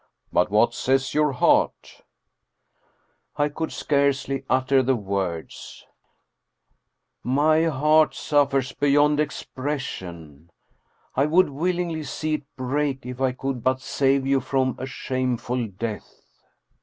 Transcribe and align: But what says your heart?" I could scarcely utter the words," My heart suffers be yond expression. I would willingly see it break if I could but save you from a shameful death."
But 0.33 0.49
what 0.49 0.73
says 0.73 1.13
your 1.13 1.31
heart?" 1.31 2.01
I 3.37 3.49
could 3.49 3.71
scarcely 3.71 4.43
utter 4.49 4.81
the 4.81 4.95
words," 4.95 5.85
My 7.43 7.65
heart 7.65 8.15
suffers 8.15 8.71
be 8.71 8.87
yond 8.93 9.19
expression. 9.19 10.49
I 11.15 11.27
would 11.27 11.51
willingly 11.51 12.01
see 12.03 12.33
it 12.33 12.55
break 12.55 13.05
if 13.05 13.21
I 13.21 13.33
could 13.33 13.63
but 13.63 13.79
save 13.79 14.25
you 14.25 14.39
from 14.39 14.73
a 14.79 14.87
shameful 14.87 15.67
death." 15.67 16.15